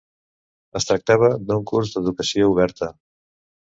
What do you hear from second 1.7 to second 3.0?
curs d'educació oberta.